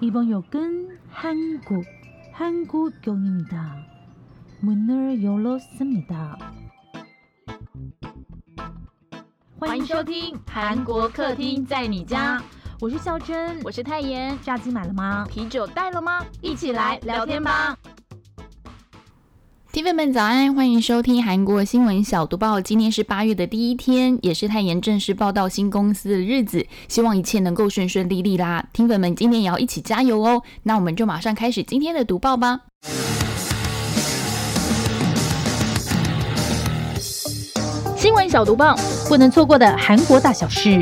[0.00, 1.84] 이번 역은 한국,
[2.32, 3.76] 한국역입니다.
[4.60, 6.38] 문을 열었습니다.
[9.58, 12.38] 欢迎收听《韩国客厅在你家》，
[12.80, 14.38] 我是孝珍，我是泰妍。
[14.40, 15.26] 炸鸡买了吗？
[15.28, 16.24] 啤酒带了吗？
[16.40, 17.76] 一起来聊天吧！
[19.75, 22.61] 听粉们早安，欢迎收听韩国新闻小读报。
[22.61, 26.65] 今天是八月的第一天，也是泰妍正式报道新公司的日子。
[26.87, 28.65] 希望一切能够顺顺利利啦！
[28.71, 30.41] 听粉们今天也要一起加油哦。
[30.63, 32.61] 那我们就马上开始今天的读报吧。
[37.97, 38.77] 新闻小读报，
[39.09, 40.81] 不能错过的韩国大小事。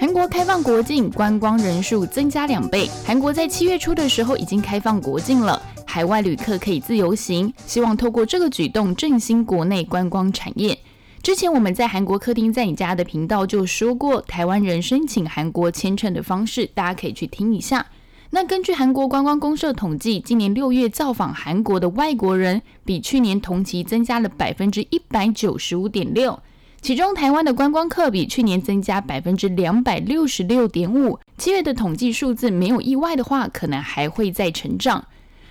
[0.00, 2.88] 韩国开放国境，观光人数增加两倍。
[3.04, 10.78] 韩国在七月初的时候已经开放国境了，海外旅客可以自由行，希望透过这个举动振兴国内观光产业。
[11.22, 17.86] 之前我们在韩国客厅在你家的频道就说过，台湾人申请韩国签证的方式，大家可以去听一下。
[18.30, 26.38] 那根据韩国观光公社统计，今年六月造访韩国的外国人比去年同期增加了百分之一百九十五点六，
[26.80, 31.18] 其中台湾的观光客比去年增加百分之两百六十六点五。
[31.38, 35.04] 七月的统计数字没有意外的话，可能还会再成长。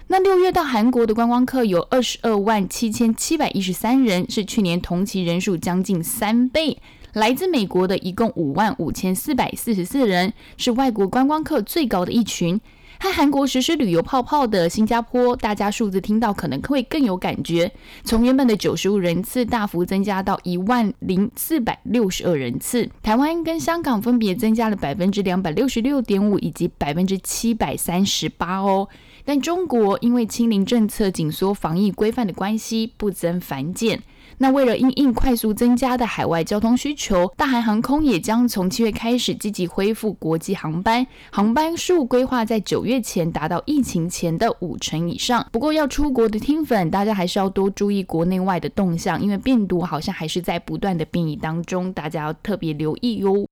[0.07, 6.77] 那六月到韩国的观光客有二十二万七千七百一十三人，是去年同期人数将近三倍。
[7.13, 12.61] 来自美国的一共五万五千四百四十四人，是外国观光客最高的一群。
[12.97, 17.69] 和韩国实施旅游泡泡的新加坡，大家数字听到可能会更有感觉，
[18.03, 22.89] 从原本的九十五人次大幅增加到一万零四百六十二人次。
[23.01, 28.87] 台湾跟香港分别增加了百分之两百六十六点五以及百分之七百三十八哦。
[29.25, 34.01] 但中国因为清零政策紧缩防疫规范的关系，不增反减。
[34.37, 45.47] 那为了应应快速增加的海外交通需求，大韩航空也将从七月开始积极恢复国际航班，航班数规划在九月前达到疫情前的五成以上。
[45.51, 53.47] 不过要出国的听粉，大家还是要多注意国内外的动向，因为病毒好像还是在不断的变异当中，大家要特别留意哟。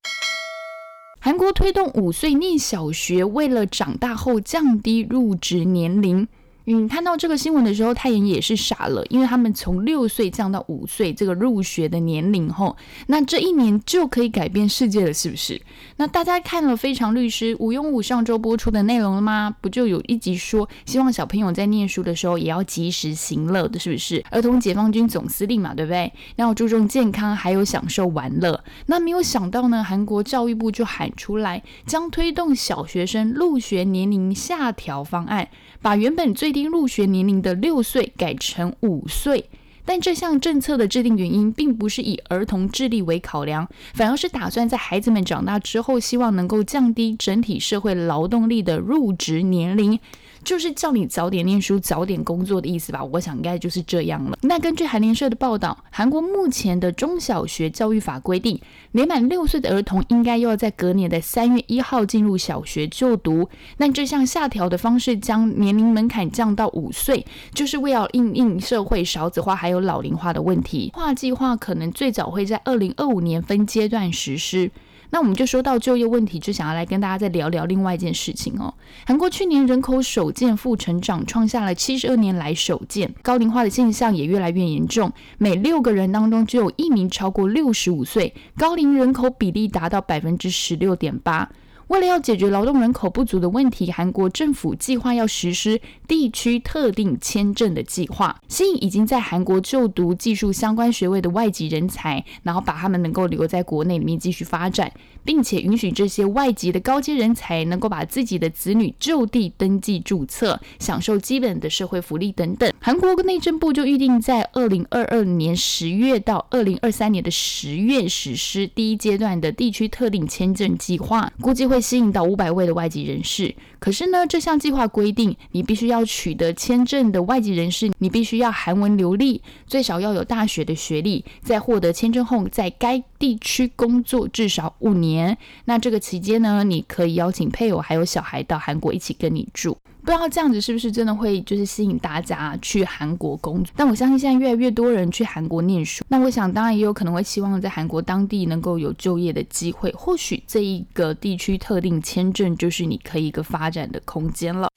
[1.26, 6.28] 韩国推动五岁念小学，为了长大后降低入职年龄。
[6.66, 12.76] 嗯，看到这个新闻的时候，太妍也是傻了，因为他们从六岁降到五岁这个入学的年龄后，
[13.08, 15.62] 那这一年就可以改变世界了，是不是？
[15.98, 19.54] 那大家看了《非常律师》吴庸武上周播出的内容了吗？
[19.60, 24.24] 不就有一集说，希望小朋友在念书的时候也要及时行乐的，是不是？
[24.32, 26.12] 儿童解放军总司令嘛，对不对？
[26.38, 28.64] 要注重健康，还有享受玩乐。
[28.86, 35.50] 那没有想到呢，韩国教育部就喊出来，将推动小学生入学年龄下调方案。
[35.84, 39.50] 把原本最低入学年龄的六岁改成五岁，
[39.84, 50.00] 但这项政策的制定原因并不是以儿童智力为考量，反而是打算在孩子们长大之后，希望能够降低整体社会劳动力的入职年龄。
[50.44, 53.04] 就是叫你早点念书、早点工作的意思吧？
[53.04, 54.38] 我想应该就是这样了。
[54.42, 58.60] 那根据韩联社的报道，韩国目前的中小学教育法规定，
[58.92, 63.50] 年满六岁的儿童应该要在隔年的三月一号进入小学就读。
[63.78, 70.92] 那这项下调的方式将年龄门槛降到五岁，就是为了应应社会少子化还有老龄化的问题。
[70.94, 74.72] 化计划可能最早会在二零二五年分阶段实施。
[75.14, 78.74] 那我们就说到就业问题，就想要来跟大家再聊聊另外一件事情哦。
[79.06, 91.48] 韩国去年人口首见负成长，创下了七十二年来首见，高龄化的现象也越来越严重，每六个人当中只有一名超过六十五岁，高龄人口比例达到百分之十六点八。
[91.94, 104.92] 为了要解决劳动人口不足的问题，韩国政府计划要实施地区特定签证的计划，吸引已经在韩国就读技术相关学位的外籍人才，然后把他们能够留在国内里面继续发展。
[105.24, 112.72] 并且允许这些外籍的高阶人才能够把自己的子女就地登记注册，享受基本的社会福利等等。
[112.80, 123.56] 韩国内政部就预定在二零二二年十月到二零二三年的十月实施第一阶段的地区特定签证计划，估计会吸引到五百位的外籍人士。
[123.80, 135.38] 可是呢，这项计划规定，你必须要取得签证的外籍人士，你必须要韩文流利，最少要有大学的学历，在获得签证后，在该地区工作至少五年。
[135.64, 139.78] 那这个期间呢，你可以邀请配偶还有小孩到韩国一起跟你住。
[140.02, 143.74] 不知道这样子是不是真的会就是吸引大家去韩国工作？
[143.78, 146.04] 但我相信现在越来越多人去韩国念书。
[146.10, 149.90] 那我想当然也有可能会希望在韩国当地能够有就业的机会。
[149.94, 154.68] 或许这一个地区特定签证就是你可以一个发展的空间了。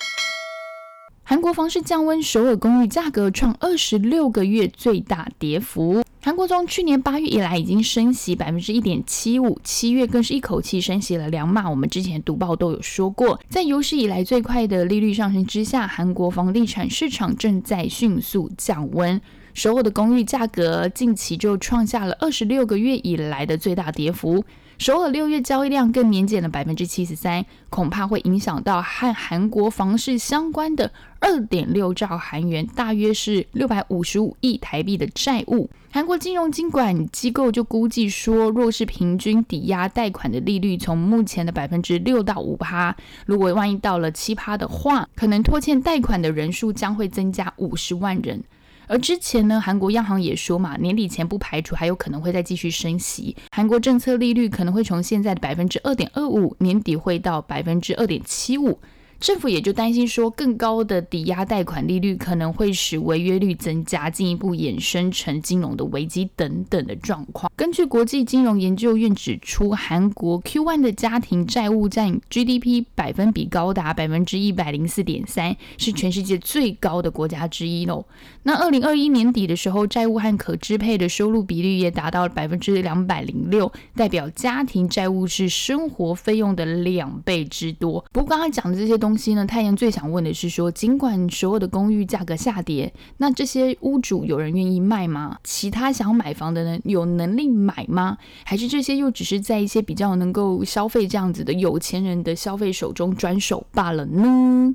[1.29, 6.05] 韩国房市降温，首尔公寓价格创二十六个月最大跌幅。
[6.23, 11.69] 韩国从去年八月以来已经升息百分之一点七五，七月更是一口气升息了两码。
[11.69, 19.21] 我们之前读报都有说过，在有史以来最快的利率上升之下，韩国房地产市场正在迅速降温。
[19.53, 24.45] 首尔的公寓价格近期就创下了二十六个月以来的最大跌幅。
[24.79, 35.71] 首尔六月交易量更年减了百分之七十三，恐怕会影响到和韩国房市相关的二点六兆韩元，大约是六百五十五亿台币的债务。
[35.91, 42.95] 韩国金融监管机构就估计说，若是平均抵押贷款的利率从目前的百分之六到五趴，
[43.25, 48.45] 如果万一到了七趴的话，可能拖欠贷款的人数将会增加五十万人。
[48.87, 53.37] 而之前呢，韩国央行也说嘛，年底前不排除还有可能会再继续升息。
[53.51, 58.79] 韩国政策利率可能会从现在的百分之二点二五，年底会到百分之二点七五。
[59.19, 67.51] 政府也就担心说，更高的抵押贷款利率可能会使违约率增加，进一步衍生成金融的危机等等的状况。
[67.57, 78.05] 根据国际金融研究院指出，韩国 Q1 的家庭债务占 GDP 百分比高达百分之一百零四点三，是全世界最高的国家之一喽。
[78.43, 88.05] 那二零二一年底的时候，债务和可支配的收入比率也达到了百分之两百零六，代表家庭债务是生活费用的两倍之多。
[88.13, 89.47] 不过刚刚讲的这些东，东西呢？
[89.47, 95.39] 太阳最想问的是说，尽管所有的公寓价格下跌，那这些屋主有人愿意卖吗？
[95.45, 98.19] 其他想买房的人有能力买吗？
[98.45, 104.75] 还是这些又只是在一些比较能够消费这样子的有钱人的消费手中转手罢了呢？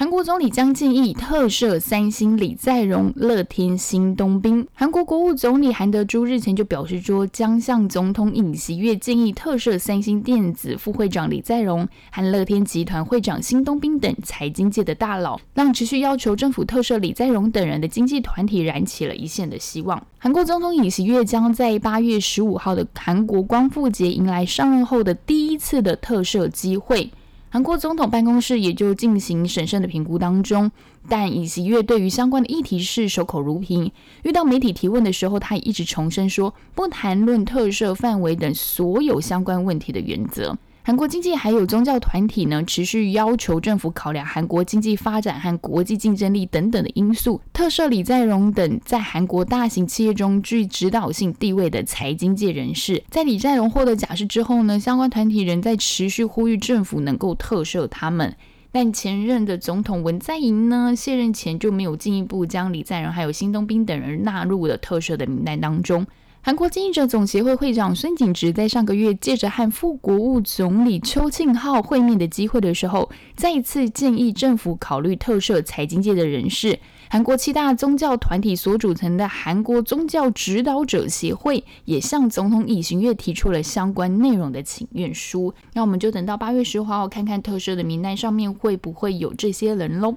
[0.00, 4.66] 韩国总理江建义特赦三星李在镕、乐天新东兵。
[4.72, 20.02] 韩国国务总理韩德洙日前就表示说，将向总统尹锡悦建议特赦三星电子副会长李在镕和乐天集团会长新东兵等财经界的大佬，让持续要求政府特赦李在镕等人的经济团体燃起了一线的希望。
[20.16, 27.10] 韩国总统尹锡悦将在八月十五号的韩国光复节迎来上任后的第一次的特赦机会。
[27.52, 30.70] 韩国总统办公室也就进行审慎的评估当中，
[31.08, 33.90] 但尹锡悦对于相关的议题是守口如瓶。
[34.22, 40.56] 遇到媒体提问的时候，他也一直重申说不谈论特赦范围等所有相关问题的原则。
[40.82, 53.04] 韩国经济还有宗教团体呢，持续要求政府考量韩国经济发展和国际竞争力等等的因素，特赦李在镕等在韩国大型企业中具指导性地位的财经界人士。
[53.10, 58.34] 在李在镕获得假释之后呢，相关团体仍在持续呼吁政府能够特赦他们。
[58.72, 66.06] 但前任的总统文在寅呢，卸任前就没有进一步将李在镕还有新东兵等人纳入了特赦的名单当中。
[66.42, 76.78] 韩国经营者总协会会长孙景植在上个月借着和副国务总理邱庆浩会面的机会的时候，再一次建议政府考虑特赦财经界的人士。
[77.10, 85.52] 韩国七大宗教团体所组成的韩国宗教指导者协会也向总统尹锡悦提出了相关内容的请愿书。
[85.74, 90.16] 那我们就等到八月十号，看看特赦的名单上面会不会有这些人喽。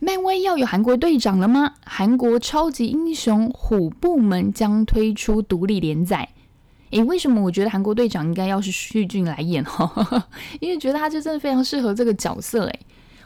[0.00, 1.74] 漫威要有韩国队长了吗？
[1.84, 6.28] 韩国超级英雄虎部门将推出独立连载。
[6.90, 10.26] 诶，为什么我觉得韩国队长应该要是旭俊来演哈？
[10.58, 12.80] 因为觉得他就真的非常适合这个角色诶。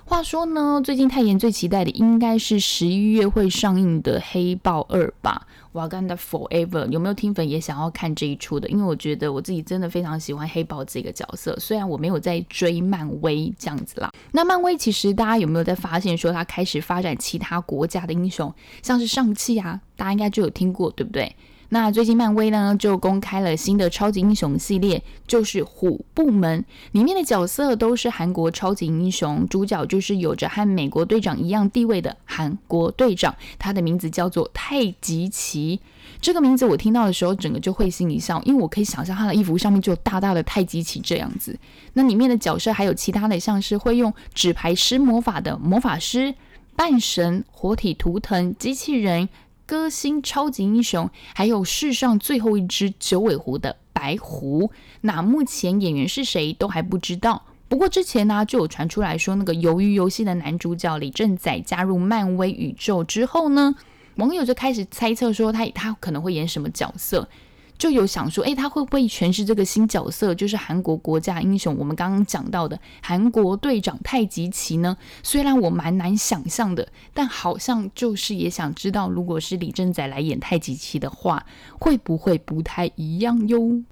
[0.06, 5.46] 话说呢，最近泰妍最期待的应该是十一月会上映的《黑豹二》吧？
[5.72, 8.69] 瓦干达 Forever 有没有听粉也想要看这一出的？
[8.69, 14.12] 因为我觉得我自己真的非常喜欢黑豹这个角色，虽然我没有在追漫威这样子啦。
[14.32, 21.34] 那漫威其实大家有没有在发现说它开始发展其他国家的英雄，像是上汽啊，大家应该就有听过，对不对？
[21.70, 35.80] 那最近漫威呢就公开了新的超级英雄系列，就是虎部门里面的角色都是韩国超级英雄，主角就是有着和美国队长一样地位的韩国队长，他的名字叫做太极旗。
[36.20, 41.58] 这个名字我听到的时候，整个就会心一笑，因为我可以想象他的衣服上面就有大大的太极旗这样子。
[41.94, 46.34] 那里面的角色还有其他的，像是会用纸牌施魔法的魔法师、
[46.76, 49.28] 半神、活体图腾、机器人。
[49.66, 54.70] 歌星、超级英雄，还有世上最后一只九尾狐的白狐。
[55.00, 57.42] 那目前演员是谁都还不知道。
[57.68, 63.74] 不过之前呢，就有传出来说，那个鱿鱼游戏的男主角李正宰加入漫威宇宙之后呢，
[64.16, 67.28] 网友就开始猜测说，他他可能会演什么角色。
[67.76, 71.76] 就有想说，哎，他会不会诠释这个新角色，就是韩国国家英雄？
[71.76, 74.96] 我们刚刚讲到的韩国队长太极旗呢？
[75.22, 81.44] 虽然我蛮难想象的，但好像就是也想知道，如果是李正宰来演太极旗的话，
[81.78, 83.82] 会不会不太一样哟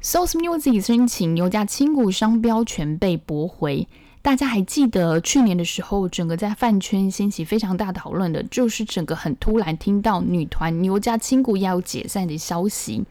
[0.00, 3.88] ？Source Music 申请牛价轻股商标权被驳回。
[4.20, 13.04] 大家还记得去年的时候，整个在饭圈掀起非常大讨论的，就是整个很突然听到女团牛家亲谷要解散的消息。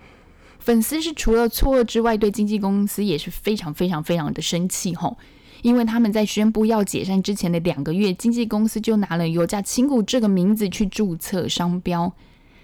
[0.59, 5.17] 粉丝是除了错愕之外，对经纪公司也是非常非常非常的生气吼，
[5.61, 12.11] 因为他们在宣布要解散之前的两个月，经纪公司就拿了油价亲谷这个名字去注册商标，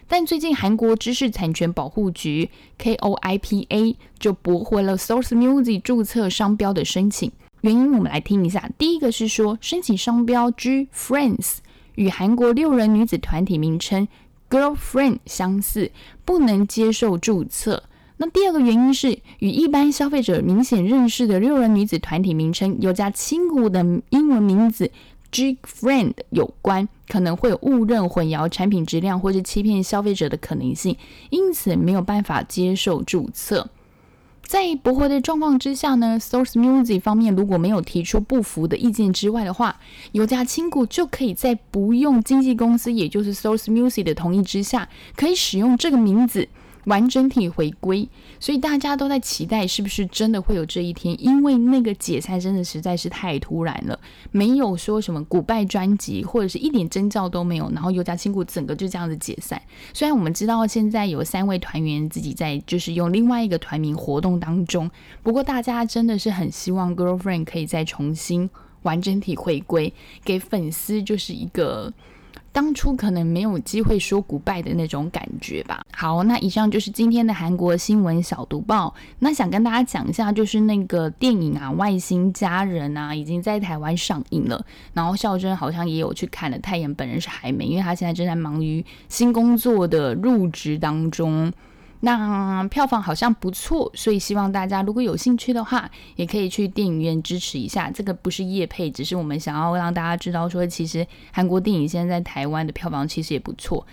[0.06, 7.32] 但最近韩国知识产权保护局 KOIPA 就驳回了 Source Music 注册商标的申请，
[7.63, 11.60] 原因我们来听一下，第一个是说申请商标 G Friends
[11.96, 14.05] 与韩国六人女子团体名称
[14.50, 15.89] Girlfriend 相似，
[16.25, 17.84] 不能接受注册。
[18.17, 23.79] 那第二个原因是与一般消费者明显认识的六人女子团体名称有加亲骨的
[24.10, 24.91] 英文名字
[25.32, 30.98] G Friend 有关，可能会误认、混淆产品质量或是欺骗消费者的可能性，
[31.29, 33.70] 因此没有办法接受注册。
[34.46, 39.80] 在驳回的状况之下呢，Source Music 方面如果没有提出不服的意见之外的话，
[40.12, 46.48] 有家亲股就可以在不用经纪公司，也就是 Source Music 的同意之下，可以使用这个名字。
[46.86, 48.08] 完整体回归，
[48.40, 51.16] 所以大家都在期待，是不是真的会有这一天？
[51.24, 54.00] 因为那个解散真的实在是太突然了，
[54.32, 59.62] 没有说什么古拜专辑，或者是一点征兆都没有，然后优家亲故整个就这样子解散。
[59.94, 64.90] 虽然我们知道现在有三位团员自己在就是用另外一个团名活动当中，
[65.22, 68.50] 不过大家真的是很希望 Girlfriend 可以再重新
[68.82, 69.94] 完整体回归，
[70.25, 71.94] 给粉丝就是一个。
[72.53, 75.83] 当初可能没有机会说 goodbye 的那种感觉吧。
[75.91, 78.93] 好，那以上就是今天的韩国新闻小读报。
[79.19, 84.63] 那想跟大家讲一下，就是那个电影啊，《外星家人》啊，已经在台湾上映了。
[84.93, 91.51] 然后孝珍好像也有去看了，泰妍本人是还没，因为他现在正在忙于新工作的入职当中。
[92.05, 97.89] 那票房好像不错，所以希望大家如果有兴趣的话，也可以去电影院支持一下。
[97.89, 103.88] 这个不是夜配，只是我们想要让大家知道说，其实韩国电影现在在台湾的票房其实也不错。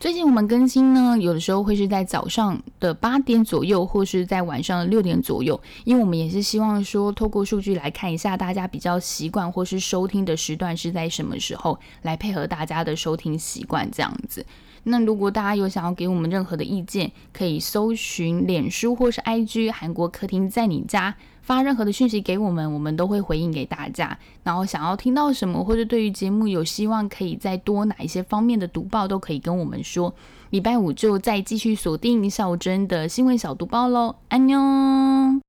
[0.00, 14.46] 最近我们更新呢，有的时候会是在早上的八点左右，或是在晚上的六点左右，因为我们也是希望说，透过数据来看一下大家比较习惯或是收听的时段是在什么时候，来配合大家的收听习惯这样子。
[14.84, 24.18] 那如果大家有想要给我们任何的意见，可以搜寻脸书或是 IG 韩国客厅在你家发任何的讯息给我们，我们都会回应给大家。
[24.42, 30.14] 然后想要听到什么，或者对于节目有希望可以再多哪一些方面的读报，都可以跟我们说。
[30.50, 35.40] 礼拜五就再继续锁定小珍的新闻小读报喽，安妞。